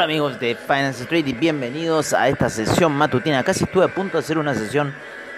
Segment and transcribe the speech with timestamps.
[0.00, 3.44] Hola amigos de Finance Street y bienvenidos a esta sesión matutina.
[3.44, 4.94] Casi estuve a punto de hacer una sesión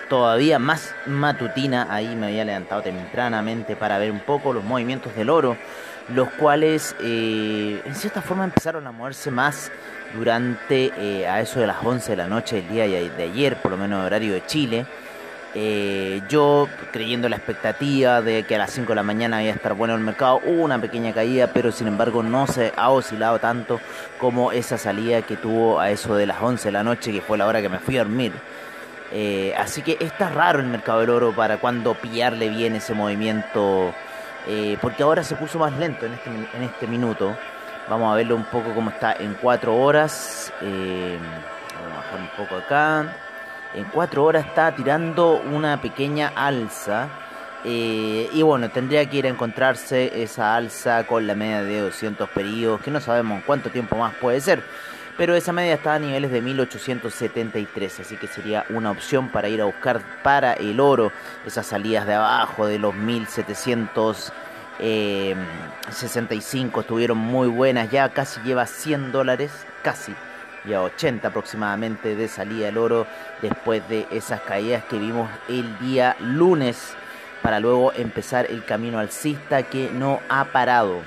[0.09, 1.89] todavía más matutina.
[1.91, 5.57] Ahí me había levantado tempranamente para ver un poco los movimientos del oro,
[6.15, 9.73] los cuales eh, en cierta forma empezaron a moverse más
[10.15, 13.73] durante eh, a eso de las 11 de la noche del día de ayer, por
[13.73, 14.87] lo menos horario de Chile.
[15.55, 19.57] Eh, yo creyendo la expectativa de que a las 5 de la mañana iba a
[19.57, 23.39] estar bueno el mercado, hubo una pequeña caída, pero sin embargo no se ha oscilado
[23.39, 23.79] tanto
[24.19, 27.37] como esa salida que tuvo a eso de las 11 de la noche, que fue
[27.37, 28.33] la hora que me fui a dormir.
[29.13, 33.93] Eh, así que está raro el mercado del oro para cuando pillarle bien ese movimiento,
[34.49, 37.37] eh, porque ahora se puso más lento en este, en este minuto.
[37.91, 40.51] Vamos a verlo un poco como está en 4 horas.
[40.63, 43.15] a bajar un poco acá
[43.75, 47.09] en cuatro horas está tirando una pequeña alza.
[47.65, 52.29] Eh, y bueno, tendría que ir a encontrarse esa alza con la media de 200
[52.31, 54.63] periodos, que no sabemos cuánto tiempo más puede ser.
[55.17, 59.61] Pero esa media está a niveles de 1873, así que sería una opción para ir
[59.61, 61.13] a buscar para el oro
[61.47, 64.33] esas salidas de abajo de los 1765
[64.81, 65.37] eh,
[66.81, 70.15] estuvieron muy buenas, ya casi lleva 100 dólares, casi
[70.65, 73.07] y a 80 aproximadamente de salida del oro
[73.41, 76.95] después de esas caídas que vimos el día lunes
[77.43, 81.01] para luego empezar el camino alcista que no ha parado.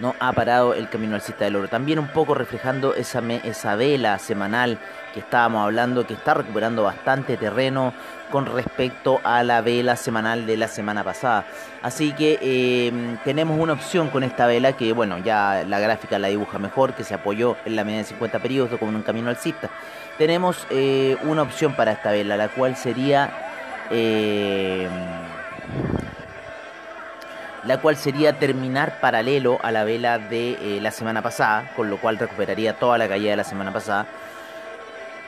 [0.00, 1.68] No ha parado el camino alcista del oro.
[1.68, 4.78] También un poco reflejando esa, esa vela semanal
[5.12, 7.94] que estábamos hablando, que está recuperando bastante terreno
[8.32, 11.46] con respecto a la vela semanal de la semana pasada.
[11.82, 16.28] Así que em, tenemos una opción con esta vela que, bueno, ya la gráfica la
[16.28, 19.30] dibuja mejor, que se apoyó en la media de 50 periodos como en un camino
[19.30, 19.70] alcista.
[20.18, 23.30] Tenemos eh, una opción para esta vela, la cual sería...
[23.90, 24.90] Em,
[27.66, 31.98] la cual sería terminar paralelo a la vela de eh, la semana pasada, con lo
[31.98, 34.06] cual recuperaría toda la caída de la semana pasada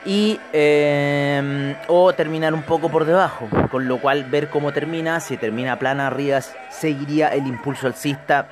[0.07, 5.35] y em, o terminar un poco por debajo, con lo cual ver cómo termina, si
[5.35, 8.47] termina plana arriba seguiría el impulso alcista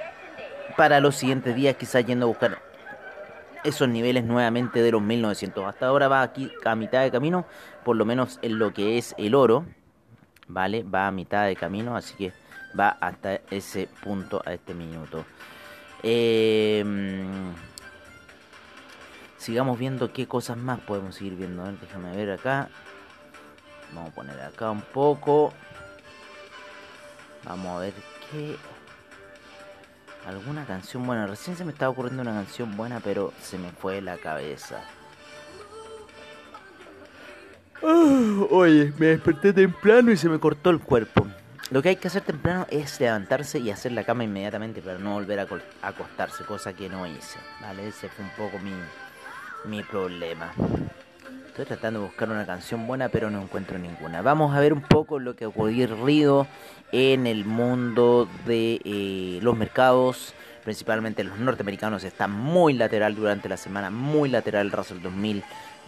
[0.75, 2.57] para los siguientes días, quizás yendo a buscar
[3.63, 5.65] esos niveles nuevamente de los 1900.
[5.65, 7.45] Hasta ahora va aquí a mitad de camino,
[7.85, 9.65] por lo menos en lo que es el oro,
[10.47, 10.83] ¿vale?
[10.83, 12.33] Va a mitad de camino, así que
[12.77, 15.25] va hasta ese punto, a este minuto.
[16.03, 16.83] Eh,
[19.37, 21.63] sigamos viendo qué cosas más podemos seguir viendo.
[21.63, 22.69] A ver, déjame ver acá.
[23.93, 25.53] Vamos a poner acá un poco.
[27.43, 27.93] Vamos a ver
[28.31, 28.55] qué.
[30.27, 31.27] Alguna canción buena.
[31.27, 34.83] Recién se me estaba ocurriendo una canción buena, pero se me fue la cabeza.
[37.83, 41.27] Ah, oye, me desperté temprano y se me cortó el cuerpo.
[41.71, 45.13] Lo que hay que hacer temprano es levantarse y hacer la cama inmediatamente para no
[45.13, 45.47] volver a
[45.81, 47.39] acostarse, cosa que no hice.
[47.59, 47.87] ¿Vale?
[47.87, 48.71] Ese fue un poco mi,
[49.65, 50.53] mi problema.
[51.47, 54.21] Estoy tratando de buscar una canción buena, pero no encuentro ninguna.
[54.21, 56.45] Vamos a ver un poco lo que ha ocurrido
[56.91, 62.03] en el mundo de eh, los mercados, principalmente los norteamericanos.
[62.03, 65.43] Está muy lateral durante la semana, muy lateral el Russell 2000,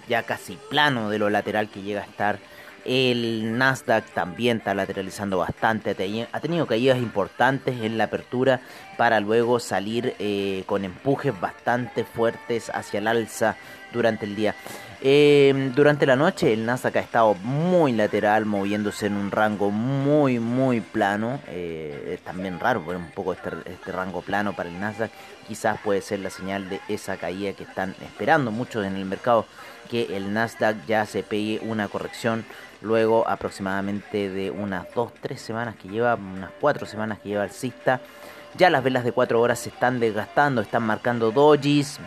[0.10, 2.40] ya casi plano de lo lateral que llega a estar.
[2.86, 5.92] El Nasdaq también está lateralizando bastante,
[6.32, 8.62] ha tenido caídas importantes en la apertura
[8.98, 13.56] para luego salir eh, con empujes bastante fuertes hacia el alza
[13.94, 14.56] durante el día.
[15.00, 20.40] Eh, durante la noche el Nasdaq ha estado muy lateral, moviéndose en un rango muy
[20.40, 21.40] muy plano.
[21.48, 25.12] Eh, es también raro ver un poco este, este rango plano para el Nasdaq.
[25.48, 29.46] Quizás puede ser la señal de esa caída que están esperando muchos en el mercado,
[29.90, 32.44] que el Nasdaq ya se pegue una corrección
[32.82, 38.02] luego aproximadamente de unas 2-3 semanas que lleva, unas 4 semanas que lleva el cista.
[38.56, 42.00] Ya las velas de 4 horas se están desgastando, están marcando dojis.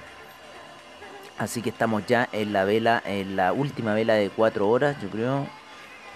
[1.38, 5.08] Así que estamos ya en la vela, en la última vela de 4 horas, yo
[5.08, 5.46] creo.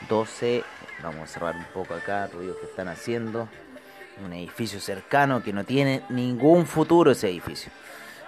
[0.09, 0.63] 12.
[1.03, 3.49] Vamos a cerrar un poco acá, ruidos que están haciendo.
[4.25, 7.73] Un edificio cercano que no tiene ningún futuro ese edificio.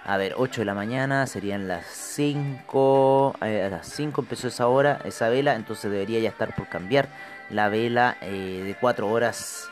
[0.09, 3.35] A ver, 8 de la mañana serían las 5.
[3.43, 7.09] Eh, a las 5 empezó esa hora, esa vela, entonces debería ya estar por cambiar
[7.51, 9.69] la vela eh, de 4 horas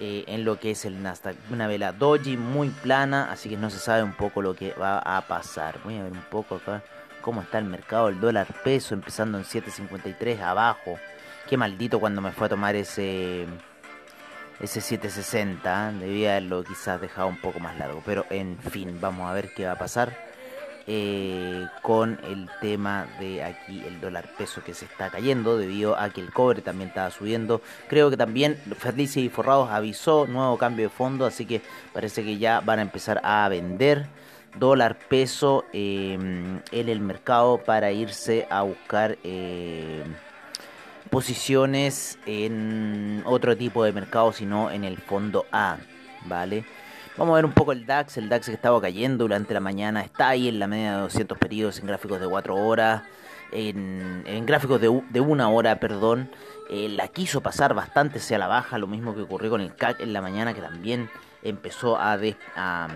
[0.00, 1.36] eh, en lo que es el Nasdaq.
[1.52, 4.98] Una vela doji muy plana, así que no se sabe un poco lo que va
[4.98, 5.78] a pasar.
[5.84, 6.82] Voy a ver un poco acá
[7.20, 10.98] cómo está el mercado, el dólar peso empezando en 7.53 abajo.
[11.48, 13.46] Qué maldito cuando me fue a tomar ese
[14.60, 15.92] ese 760.
[15.92, 18.02] Debía haberlo quizás dejado un poco más largo.
[18.04, 20.28] Pero en fin, vamos a ver qué va a pasar
[20.90, 26.08] eh, con el tema de aquí el dólar peso que se está cayendo debido a
[26.08, 27.60] que el cobre también estaba subiendo.
[27.88, 31.60] Creo que también Felicia y Forrados avisó nuevo cambio de fondo, así que
[31.92, 34.06] parece que ya van a empezar a vender
[34.58, 40.02] dólar peso eh, en el mercado para irse a buscar eh,
[41.08, 45.78] posiciones en otro tipo de mercado, sino en el fondo A,
[46.26, 46.64] ¿vale?
[47.16, 50.02] Vamos a ver un poco el DAX, el DAX que estaba cayendo durante la mañana,
[50.02, 53.02] está ahí en la media de 200 periodos en gráficos de 4 horas,
[53.50, 56.30] en, gráficos de, de, una hora, perdón,
[56.70, 60.00] eh, la quiso pasar bastante hacia la baja, lo mismo que ocurrió con el CAC
[60.00, 61.10] en la mañana que también
[61.42, 62.18] empezó a,
[62.56, 62.88] a,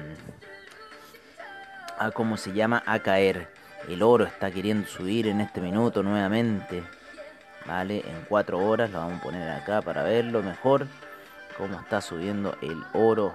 [1.99, 3.49] a cómo se llama, a caer.
[3.89, 6.85] El oro está queriendo subir en este minuto nuevamente.
[7.67, 8.03] ¿Vale?
[8.07, 10.87] En 4 horas lo vamos a poner acá para verlo mejor.
[11.57, 13.35] Cómo está subiendo el oro.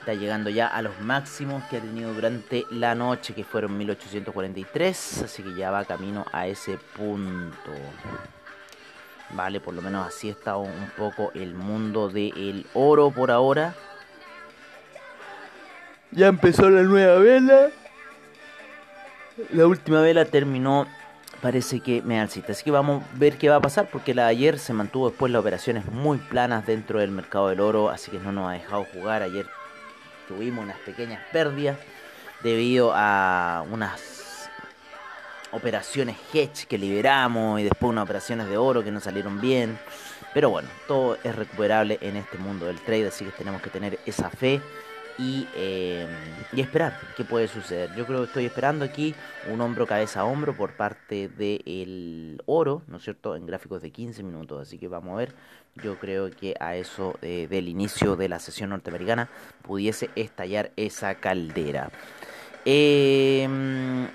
[0.00, 5.22] Está llegando ya a los máximos que ha tenido durante la noche, que fueron 1843.
[5.24, 7.72] Así que ya va camino a ese punto.
[9.30, 13.74] Vale, por lo menos así está un poco el mundo del oro por ahora.
[16.12, 17.70] Ya empezó la nueva vela.
[19.52, 20.86] La última vela terminó
[21.46, 22.50] parece que me alcista.
[22.50, 25.10] Así que vamos a ver qué va a pasar porque la de ayer se mantuvo
[25.10, 28.54] después las operaciones muy planas dentro del mercado del oro, así que no nos ha
[28.54, 29.22] dejado jugar.
[29.22, 29.46] Ayer
[30.26, 31.78] tuvimos unas pequeñas pérdidas
[32.42, 34.50] debido a unas
[35.52, 39.78] operaciones hedge que liberamos y después unas operaciones de oro que no salieron bien.
[40.34, 44.00] Pero bueno, todo es recuperable en este mundo del trade, así que tenemos que tener
[44.04, 44.60] esa fe
[45.18, 46.06] y, eh,
[46.52, 47.94] y, esperar qué puede suceder.
[47.94, 49.14] Yo creo que estoy esperando aquí
[49.50, 53.36] un hombro cabeza a hombro por parte del oro, ¿no es cierto?
[53.36, 55.34] En gráficos de 15 minutos, así que vamos a ver.
[55.76, 59.28] Yo creo que a eso eh, del inicio de la sesión norteamericana
[59.62, 61.90] pudiese estallar esa caldera.
[62.64, 64.08] Em,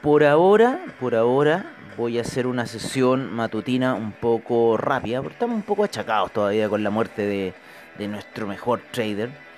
[0.00, 5.56] por ahora, por ahora voy a hacer una sesión matutina un poco rápida, porque estamos
[5.56, 7.54] un poco achacados todavía con la muerte
[7.98, 9.51] de nuestro mejor trader.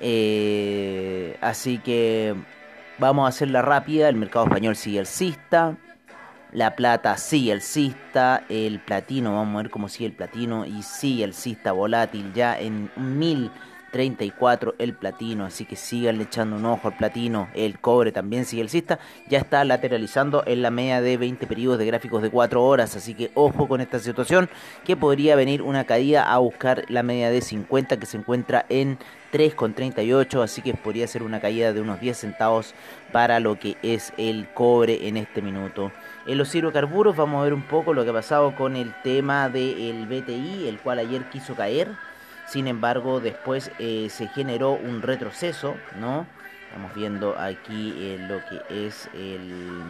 [0.00, 2.34] Eh, así que
[2.98, 4.08] vamos a hacerla rápida.
[4.08, 5.76] El mercado español sigue alcista.
[6.52, 8.44] La plata sigue alcista.
[8.48, 10.64] El platino, vamos a ver cómo sigue el platino.
[10.66, 12.90] Y sigue alcista volátil ya en
[13.96, 15.44] 1034 el platino.
[15.44, 17.48] Así que sigan echando un ojo al platino.
[17.54, 18.98] El cobre también sigue alcista.
[19.28, 22.96] Ya está lateralizando en la media de 20 periodos de gráficos de 4 horas.
[22.96, 24.48] Así que ojo con esta situación.
[24.84, 28.98] Que podría venir una caída a buscar la media de 50 que se encuentra en
[29.32, 32.74] 3,38, así que podría ser una caída de unos 10 centavos
[33.12, 35.92] para lo que es el cobre en este minuto.
[36.26, 39.48] En los hidrocarburos vamos a ver un poco lo que ha pasado con el tema
[39.48, 41.88] del BTI, el cual ayer quiso caer,
[42.46, 46.26] sin embargo después eh, se generó un retroceso, ¿no?
[46.68, 49.82] Estamos viendo aquí eh, lo que es el...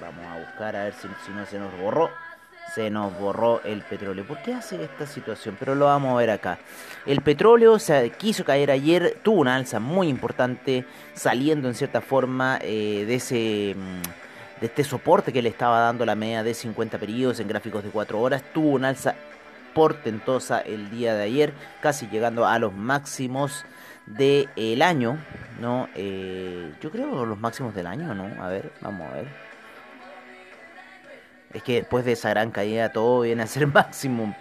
[0.00, 2.10] Vamos a buscar a ver si, no se nos borró
[2.74, 4.26] se nos borró el petróleo.
[4.26, 5.56] ¿Por qué hace esta situación?
[5.58, 6.58] Pero lo vamos a ver acá.
[7.06, 10.84] El petróleo se quiso caer ayer, tuvo una alza muy importante,
[11.14, 16.04] saliendo en cierta forma eh, de ese mm, de este soporte que le estaba dando
[16.04, 18.42] la media de 50 periodos en gráficos de 4 horas.
[18.52, 19.14] Tuvo una alza
[19.76, 21.52] portentosa el día de ayer,
[21.82, 23.66] casi llegando a los máximos
[24.06, 25.18] del año,
[25.60, 25.90] ¿no?
[25.94, 28.42] Eh, yo creo los máximos del año, ¿no?
[28.42, 29.28] A ver, vamos a ver.
[31.52, 34.34] Es que después de esa gran caída todo viene a ser máximo.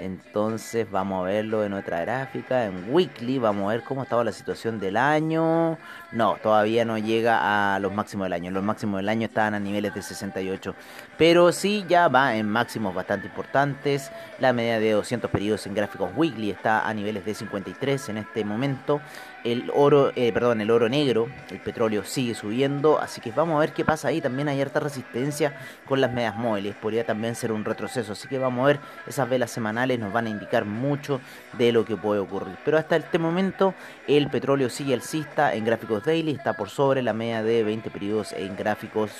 [0.00, 4.32] Entonces vamos a verlo en otra gráfica, en weekly, vamos a ver cómo estaba la
[4.32, 5.78] situación del año.
[6.12, 8.50] No, todavía no llega a los máximos del año.
[8.50, 10.74] Los máximos del año estaban a niveles de 68.
[11.18, 14.10] Pero sí ya va en máximos bastante importantes.
[14.38, 18.44] La media de 200 periodos en gráficos weekly está a niveles de 53 en este
[18.44, 19.00] momento
[19.46, 23.60] el oro, eh, perdón, el oro negro, el petróleo sigue subiendo, así que vamos a
[23.60, 24.20] ver qué pasa ahí.
[24.20, 28.38] También hay harta resistencia con las medias móviles, podría también ser un retroceso, así que
[28.38, 31.20] vamos a ver, esas velas semanales nos van a indicar mucho
[31.52, 32.56] de lo que puede ocurrir.
[32.64, 33.74] Pero hasta este momento
[34.08, 38.32] el petróleo sigue alcista en gráficos daily, está por sobre la media de 20 periodos
[38.32, 39.12] en gráficos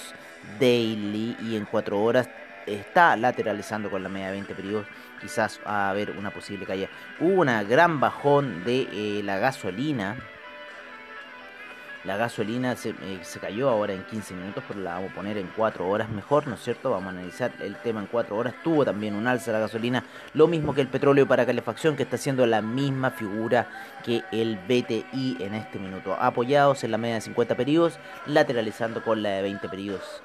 [0.59, 2.29] daily y en 4 horas
[2.67, 4.87] está lateralizando con la media de 20 periodos,
[5.27, 6.89] quizás a haber una posible caída.
[7.19, 10.17] Hubo una gran bajón de eh, la gasolina,
[12.05, 15.49] La gasolina se, eh, cayó ahora en 15 minutos, pero la vamos a poner en
[15.57, 16.93] 4 horas mejor, ¿no es cierto?
[16.93, 18.55] Vamos a analizar el tema en 4 horas.
[18.63, 22.15] Tuvo también un alza la gasolina, lo mismo que el petróleo para calefacción, que está
[22.15, 23.69] haciendo la misma figura
[24.05, 26.15] que el BTI en este minuto.
[26.15, 30.23] Apoyados en la media de 50 periodos, lateralizando con la de 20 periodos.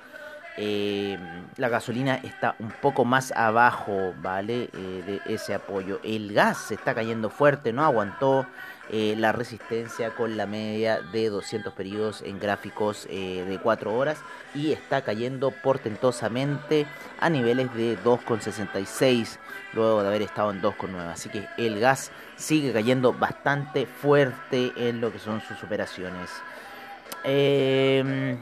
[0.58, 1.18] Eh,
[1.58, 4.70] la gasolina está un poco más abajo, ¿vale?
[4.74, 6.00] Eh, de ese apoyo.
[6.04, 8.46] El gas se está cayendo fuerte, no aguantó
[8.90, 14.20] eh, la resistencia con la media de 200 periodos en gráficos de 4 horas
[14.54, 16.86] y está cayendo portentosamente
[17.20, 19.38] a niveles de 2,66
[19.74, 21.12] luego de haber estado en 2,9.
[21.12, 26.30] Así que el gas sigue cayendo bastante fuerte en lo que son sus operaciones.
[27.24, 28.38] Eh,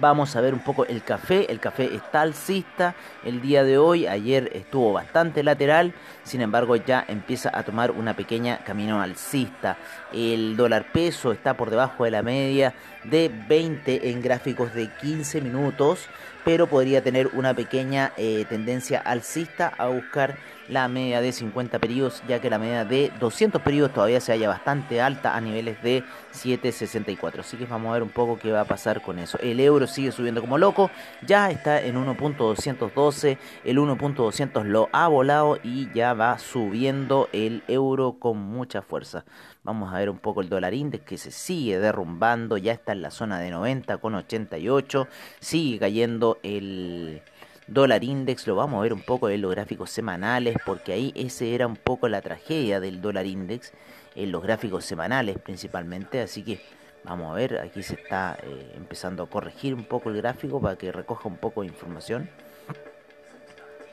[0.00, 1.50] Vamos a ver un poco el café.
[1.52, 4.08] El café está alcista el día de hoy.
[4.08, 5.94] Ayer estuvo bastante lateral.
[6.24, 9.76] Sin embargo, ya empieza a tomar una pequeña camino alcista.
[10.12, 12.74] El dólar peso está por debajo de la media
[13.04, 16.08] de 20 en gráficos de 15 minutos.
[16.44, 20.36] Pero podría tener una pequeña eh, tendencia alcista a buscar
[20.68, 24.48] la media de 50 periodos, ya que la media de 200 periodos todavía se halla
[24.48, 27.40] bastante alta a niveles de 7.64.
[27.40, 29.38] Así que vamos a ver un poco qué va a pasar con eso.
[29.38, 30.90] El euro sigue subiendo como loco,
[31.26, 38.18] ya está en 1.212, el 1.200 lo ha volado y ya va subiendo el euro
[38.18, 39.24] con mucha fuerza.
[39.62, 43.02] Vamos a ver un poco el dólar index que se sigue derrumbando, ya está en
[43.02, 45.08] la zona de 90 con 88,
[45.40, 47.22] sigue cayendo el
[47.66, 51.54] dólar index, lo vamos a ver un poco en los gráficos semanales, porque ahí ese
[51.54, 53.72] era un poco la tragedia del dólar index,
[54.14, 56.60] en los gráficos semanales principalmente, así que
[57.04, 60.76] vamos a ver, aquí se está eh, empezando a corregir un poco el gráfico para
[60.76, 62.28] que recoja un poco de información.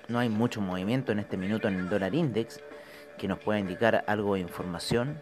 [0.08, 2.60] No hay mucho movimiento en este minuto en el dólar index
[3.18, 5.18] que nos pueda indicar algo de información.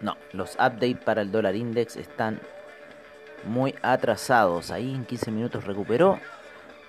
[0.00, 2.40] No, los updates para el dólar index están
[3.44, 4.70] muy atrasados.
[4.70, 6.20] Ahí en 15 minutos recuperó.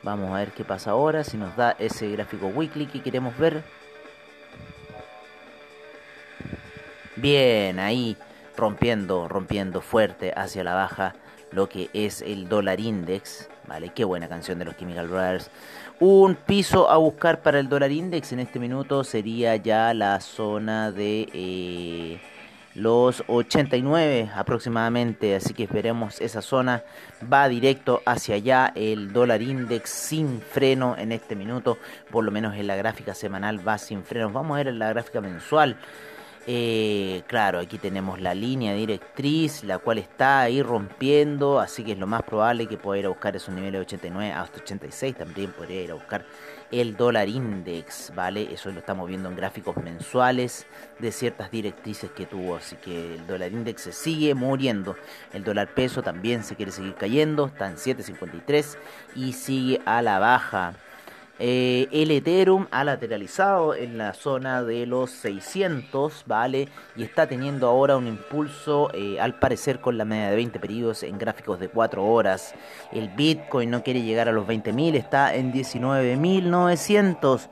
[0.05, 1.23] Vamos a ver qué pasa ahora.
[1.23, 3.63] Si nos da ese gráfico weekly que queremos ver.
[7.15, 8.15] Bien, ahí
[8.55, 11.15] rompiendo, rompiendo fuerte hacia la baja
[11.51, 13.49] lo que es el dólar index.
[13.67, 15.49] Vale, qué buena canción de los Chemical Brothers.
[15.99, 20.91] Un piso a buscar para el dólar index en este minuto sería ya la zona
[20.91, 21.27] de...
[21.33, 22.21] Eh,
[22.75, 26.83] los 89 aproximadamente, así que esperemos esa zona
[27.31, 31.77] va directo hacia allá, el dólar index sin freno en este minuto,
[32.11, 34.89] por lo menos en la gráfica semanal va sin frenos, vamos a ver en la
[34.89, 35.77] gráfica mensual.
[36.47, 41.97] Eh, claro, aquí tenemos la línea directriz, la cual está ahí rompiendo, así que es
[41.97, 45.51] lo más probable que pueda ir a buscar esos niveles de 89 hasta 86, también
[45.53, 46.23] podría ir a buscar
[46.81, 48.53] el dólar index, ¿vale?
[48.53, 50.67] Eso lo estamos viendo en gráficos mensuales
[50.99, 54.97] de ciertas directrices que tuvo, así que el dólar index se sigue muriendo,
[55.33, 58.77] el dólar peso también se quiere seguir cayendo, está en 7.53
[59.15, 60.73] y sigue a la baja.
[61.37, 66.69] Eh, el Ethereum ha lateralizado en la zona de los 600, ¿vale?
[66.95, 71.03] Y está teniendo ahora un impulso, eh, al parecer, con la media de 20 periodos
[71.03, 72.55] en gráficos de 4 horas.
[72.93, 77.49] El Bitcoin no quiere llegar a los 20.000, está en 19.900.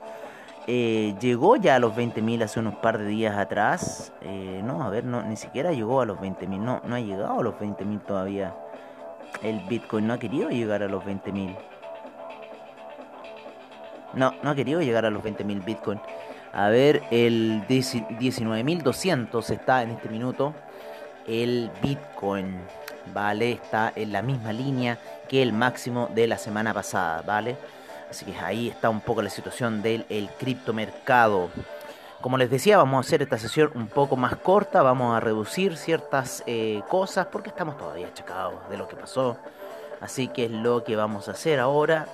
[0.66, 4.14] Eh, llegó ya a los 20.000 hace unos par de días atrás.
[4.62, 6.58] no, a ver, no, ni siquiera llegó a los 20.000.
[6.58, 8.54] No, no ha llegado a los 20.000 todavía.
[9.42, 11.54] El Bitcoin no ha querido llegar a los 20.000.
[14.16, 16.00] No, no ha querido llegar a los 20.000 Bitcoin.
[16.52, 20.54] A ver, el 19.200 está en este minuto.
[21.26, 22.60] El Bitcoin,
[23.12, 23.52] ¿vale?
[23.52, 27.56] Está en la misma línea que el máximo de la semana pasada, ¿vale?
[28.08, 31.50] Así que ahí está un poco la situación del el criptomercado.
[32.20, 35.76] Como les decía, vamos a hacer esta sesión un poco más corta, vamos a reducir
[35.76, 39.36] ciertas eh, cosas porque estamos todavía achacados de lo que pasó.
[40.00, 42.06] Así que es lo que vamos a hacer ahora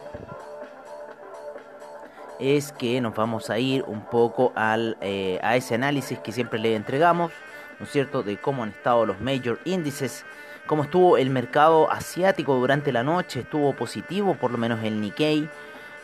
[2.40, 6.59] es que nos vamos a ir un poco al, eh, a ese análisis que siempre
[6.59, 7.32] le entregamos,
[7.78, 10.25] ¿no es cierto?, de cómo han estado los major índices,
[10.66, 15.49] cómo estuvo el mercado asiático durante la noche, estuvo positivo, por lo menos el Nikkei,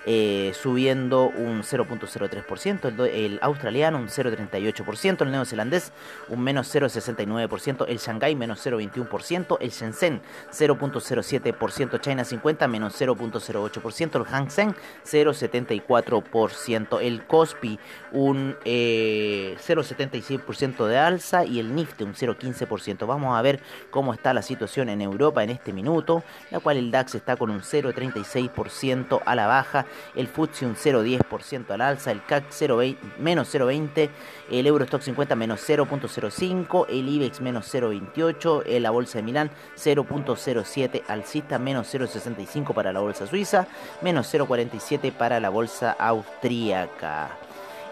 [0.06, 5.92] eh, subiendo un 0.03%, el, el, australiano un 0.38%, el neozelandés
[6.28, 10.22] un menos 0.69%, el Shanghai menos 0.21%, el Shenzhen
[10.52, 17.80] 0.07%, China 50 menos 0.08%, el Hang Seng 0.74%, el Kospi
[18.12, 23.04] un 0.76% eh, de alza y el Nifty un 0.15%.
[23.06, 23.58] Vamos a ver
[23.90, 26.22] cómo está la situación en Europa en este minuto,
[26.52, 31.70] la cual el DAX está con un 0.36% a la baja el FTSE un 0,10%
[31.70, 32.80] al alza, el CAC 0,
[33.18, 34.10] menos 0,20%,
[34.50, 41.58] el Eurostock 50 menos 0,05%, el IBEX menos 0,28%, la Bolsa de Milán 0,07% alcista,
[41.58, 43.66] menos 0,65% para la Bolsa Suiza,
[44.02, 47.30] menos 0,47% para la Bolsa Austríaca.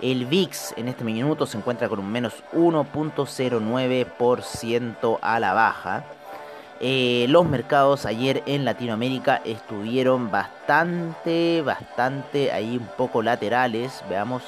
[0.02, 6.04] El VIX en este minuto se encuentra con un menos 1.09% a la baja.
[6.81, 14.02] Eh, los mercados ayer en Latinoamérica estuvieron bastante, bastante ahí un poco laterales.
[14.09, 14.43] Veamos,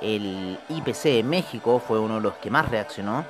[0.00, 3.24] el IPC de México fue uno de los que más reaccionó.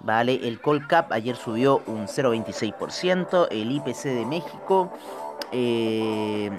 [0.00, 3.48] Vale, el Colcap ayer subió un 0,26%.
[3.50, 4.92] El IPC de México.
[5.52, 6.50] Eh,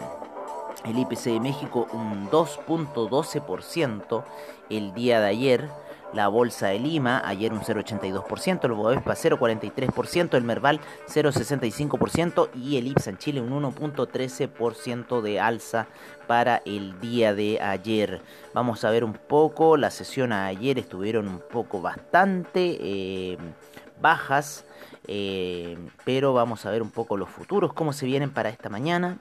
[0.85, 4.23] el IPC de México un 2.12%
[4.69, 5.69] el día de ayer.
[6.13, 12.87] La bolsa de Lima ayer un 0.82%, el Bovespa 0.43%, el Merval 0.65% y el
[12.87, 15.87] IPSA en Chile un 1.13% de alza
[16.27, 18.21] para el día de ayer.
[18.53, 23.37] Vamos a ver un poco, la sesión ayer estuvieron un poco bastante eh,
[23.99, 24.65] bajas,
[25.07, 29.17] eh, pero vamos a ver un poco los futuros, cómo se vienen para esta mañana.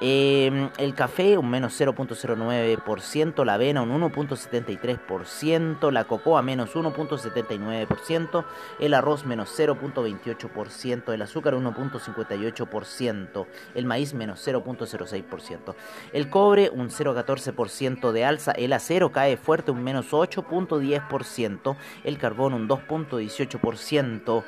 [0.02, 8.46] Em, el café un menos 0.09%, la avena un 1.73%, la cocoa menos 1.79%,
[8.80, 15.76] el arroz menos 0.28%, el azúcar 1.58%, el maíz menos 0.06%,
[16.14, 22.54] el cobre un 0.14% de alza, el acero cae fuerte un menos 8.10%, el carbón
[22.54, 24.44] un 2.18%,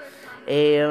[0.47, 0.84] eh,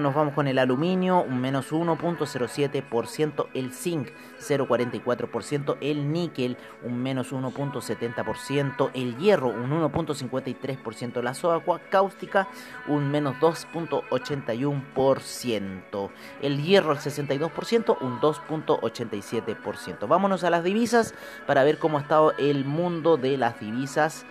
[0.00, 4.08] nos vamos con el aluminio, un menos 1.07%, el zinc
[4.40, 12.48] 0.44%, el níquel un menos 1.70%, el hierro un 1.53%, la soda cáustica
[12.88, 16.10] un menos 2.81%,
[16.42, 20.08] el hierro al 62% un 2.87%.
[20.08, 21.14] Vámonos a las divisas
[21.46, 24.26] para ver cómo ha estado el mundo de las divisas.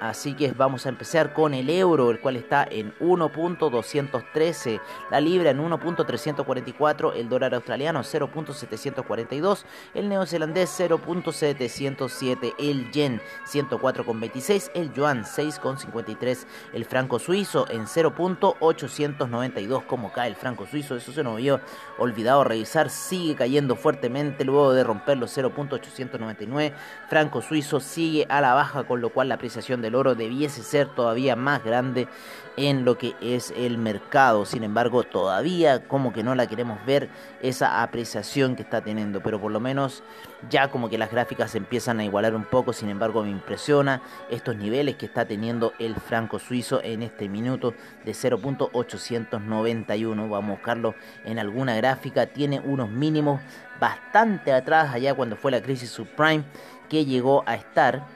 [0.00, 5.50] Así que vamos a empezar con el euro, el cual está en 1.213, la libra
[5.50, 16.46] en 1.344, el dólar australiano 0.742, el neozelandés 0.707, el yen 104.26, el yuan 6.53,
[16.74, 21.62] el franco suizo en 0.892, como cae el franco suizo, eso se nos había
[21.96, 26.74] olvidado revisar, sigue cayendo fuertemente luego de romper los 0.899,
[27.08, 30.62] franco suizo sigue a la baja, con lo cual la apreciación de el oro debiese
[30.62, 32.08] ser todavía más grande
[32.56, 34.44] en lo que es el mercado.
[34.44, 37.08] Sin embargo, todavía como que no la queremos ver
[37.42, 40.02] esa apreciación que está teniendo, pero por lo menos
[40.50, 42.72] ya como que las gráficas empiezan a igualar un poco.
[42.72, 47.74] Sin embargo, me impresiona estos niveles que está teniendo el franco suizo en este minuto
[48.04, 50.28] de 0.891.
[50.28, 52.26] Vamos a buscarlo en alguna gráfica.
[52.26, 53.40] Tiene unos mínimos
[53.78, 56.44] bastante atrás allá cuando fue la crisis subprime
[56.88, 58.06] que llegó a estar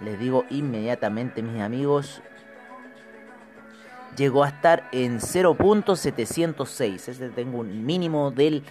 [0.00, 2.22] les digo inmediatamente, mis amigos,
[4.16, 7.08] llegó a estar en 0.706.
[7.08, 8.64] Este tengo un mínimo del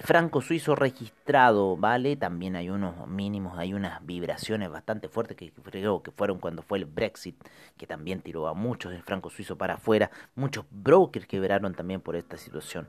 [0.00, 2.16] franco suizo registrado, ¿vale?
[2.16, 6.78] También hay unos mínimos, hay unas vibraciones bastante fuertes que creo que fueron cuando fue
[6.78, 7.36] el Brexit,
[7.76, 10.10] que también tiró a muchos del franco suizo para afuera.
[10.34, 12.88] Muchos brokers quebraron también por esta situación.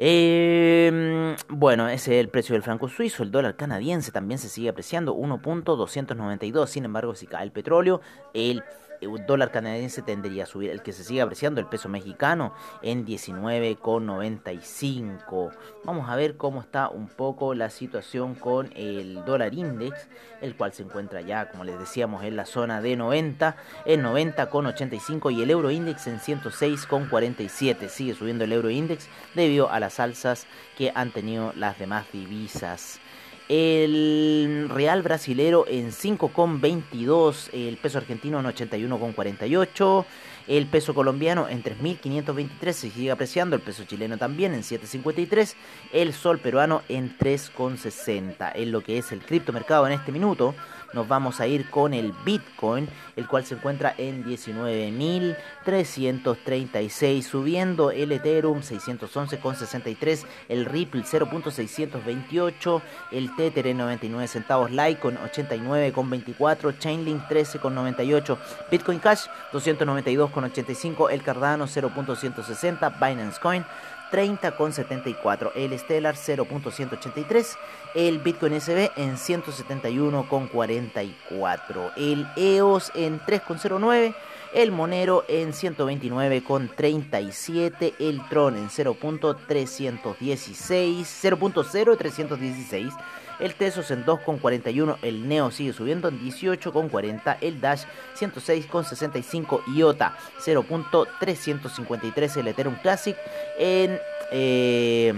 [0.00, 3.22] Eh, bueno, ese es el precio del franco suizo.
[3.22, 6.66] El dólar canadiense también se sigue apreciando, 1.292.
[6.68, 8.00] Sin embargo, si cae el petróleo,
[8.32, 8.62] el
[9.00, 10.70] el dólar canadiense tendría a subir.
[10.70, 15.50] El que se sigue apreciando, el peso mexicano, en 19,95.
[15.84, 20.08] Vamos a ver cómo está un poco la situación con el dólar index,
[20.40, 25.32] el cual se encuentra ya, como les decíamos, en la zona de 90, en 90,85
[25.32, 27.88] y el euro index en 106,47.
[27.88, 33.00] Sigue subiendo el euro index debido a las alzas que han tenido las demás divisas.
[33.48, 37.48] El real brasilero en 5,22.
[37.54, 40.04] El peso argentino en 81,48.
[40.48, 43.56] El peso colombiano en 3.523 se sigue apreciando.
[43.56, 45.54] El peso chileno también en 7,53.
[45.92, 48.52] El sol peruano en 3,60.
[48.54, 50.54] En lo que es el criptomercado en este minuto
[50.92, 58.12] nos vamos a ir con el Bitcoin, el cual se encuentra en 19.336, subiendo el
[58.12, 62.80] Ethereum 611,63, el Ripple 0.628,
[63.12, 68.38] el Tether en 99 centavos, Litecoin 89,24, Chainlink 13,98,
[68.70, 73.64] Bitcoin Cash 292,85, el Cardano 0.160, Binance Coin
[74.10, 77.56] 30,74, el Stellar 0.183,
[77.94, 84.14] el Bitcoin SB en 171,44, el EOS en 3,09,
[84.54, 92.92] el Monero en 129,37, el Tron en 0.316, 0.0316,
[93.40, 97.84] el Tesos en 2,41, el Neo sigue subiendo en 18,40, el Dash
[98.18, 103.16] 106,65, IOTA 0.353, el Ethereum Classic
[103.58, 103.98] en...
[104.30, 105.14] Eh,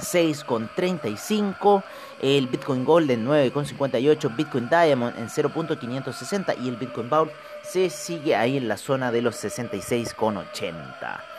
[0.00, 1.82] 6,35,
[2.22, 8.34] el Bitcoin Gold en 9,58, Bitcoin Diamond en 0.560 y el Bitcoin Vault se sigue
[8.34, 11.29] ahí en la zona de los 66,80.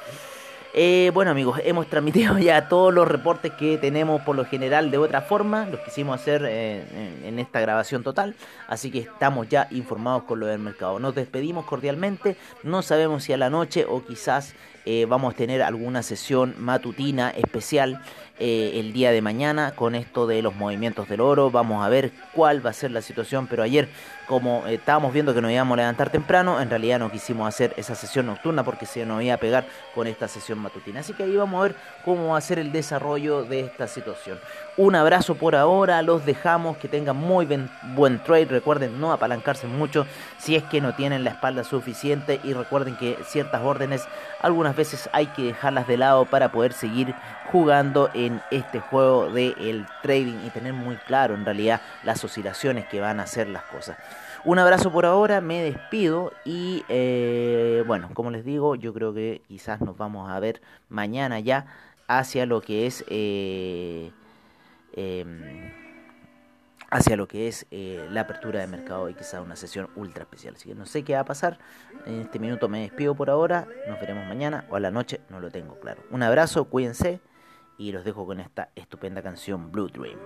[0.73, 4.97] Eh, bueno amigos, hemos transmitido ya todos los reportes que tenemos por lo general de
[4.97, 6.85] otra forma, los quisimos hacer eh,
[7.25, 8.35] en, esta grabación total,
[8.69, 10.97] así que estamos ya informados con lo del mercado.
[10.97, 14.55] Nos despedimos cordialmente, no sabemos si a la noche o quizás
[14.85, 18.01] eh, vamos a tener alguna sesión matutina especial
[18.43, 21.51] eh, el día de mañana con esto de los movimientos del oro.
[21.51, 23.87] Vamos a ver cuál va a ser la situación, pero ayer
[24.31, 27.73] como eh, estábamos viendo que nos íbamos a levantar temprano, en realidad no quisimos hacer
[27.77, 31.01] esa sesión nocturna porque se nos iba a pegar con esta sesión matutina.
[31.01, 34.39] Así que ahí vamos a ver cómo va a ser el desarrollo de esta situación.
[34.77, 37.45] Un abrazo por ahora, los dejamos, que tengan muy
[37.93, 38.45] buen trade.
[38.45, 40.07] Recuerden no apalancarse mucho
[40.39, 44.07] si es que no tienen la espalda suficiente y recuerden que ciertas órdenes
[44.39, 47.13] algunas veces hay que dejarlas de lado para poder seguir
[47.51, 53.01] jugando en este juego del trading y tener muy claro en realidad las oscilaciones que
[53.01, 53.97] van a hacer las cosas.
[54.43, 59.41] Un abrazo por ahora, me despido y eh, bueno, como les digo, yo creo que
[59.47, 61.65] quizás nos vamos a ver mañana ya
[62.07, 63.03] hacia lo que es...
[63.07, 64.11] Eh,
[64.93, 65.81] em,
[66.89, 70.55] hacia lo que es eh, la apertura de mercado y quizás una sesión ultra especial.
[70.55, 71.57] Así que no sé qué va a pasar.
[72.05, 73.65] En este minuto me despido por ahora.
[73.87, 76.03] Nos veremos mañana o a la noche, no lo tengo claro.
[76.11, 77.21] Un abrazo, cuídense
[77.81, 80.19] y los dejo con esta estupenda canción Blue Dream.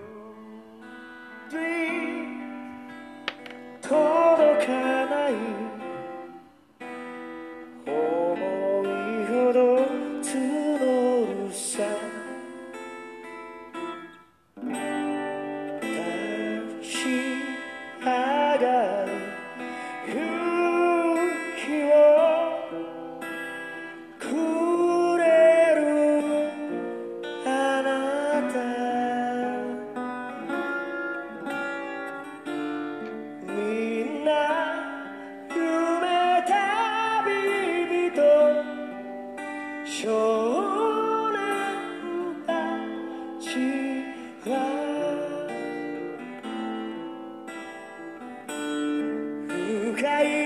[50.06, 50.45] Yeah.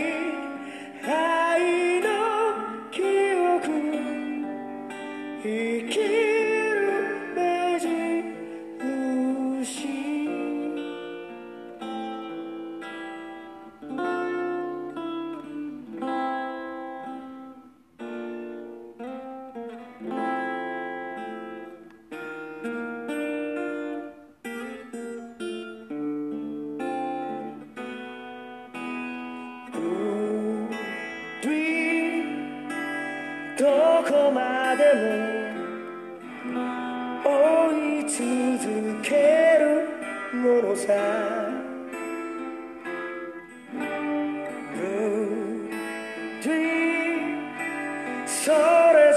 [48.43, 48.57] それ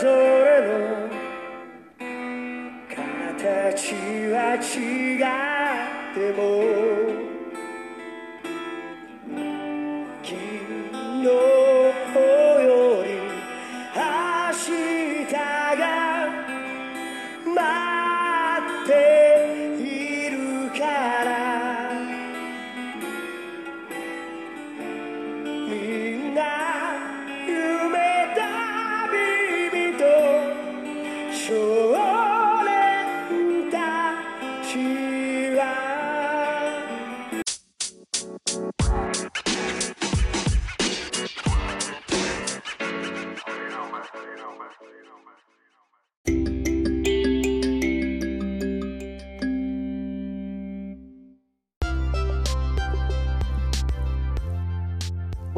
[0.01, 0.07] ぞ
[0.43, 1.07] れの
[2.89, 3.95] 形
[4.33, 7.02] は違っても